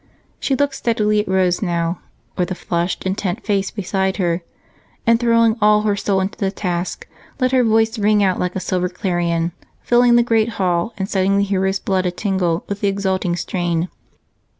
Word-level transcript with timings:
She 0.39 0.55
looked 0.55 0.73
steadily 0.73 1.19
at 1.19 1.27
Rose 1.27 1.61
now, 1.61 1.99
or 2.35 2.43
the 2.43 2.55
flushed, 2.55 3.05
intent 3.05 3.45
face 3.45 3.69
beside 3.69 4.17
her, 4.17 4.41
and 5.05 5.19
throwing 5.19 5.55
all 5.61 5.83
her 5.83 5.95
soul 5.95 6.21
into 6.21 6.39
the 6.39 6.49
task, 6.49 7.07
let 7.39 7.51
her 7.51 7.63
voice 7.63 7.99
ring 7.99 8.23
out 8.23 8.39
like 8.39 8.55
a 8.55 8.59
silver 8.59 8.89
clarion, 8.89 9.51
filling 9.83 10.15
the 10.15 10.23
great 10.23 10.49
hall 10.57 10.91
and 10.97 11.07
setting 11.07 11.37
the 11.37 11.43
hearers' 11.43 11.77
blood 11.77 12.07
a 12.07 12.11
tingle 12.11 12.63
with 12.67 12.81
the 12.81 12.87
exulting 12.87 13.35
strain. 13.35 13.89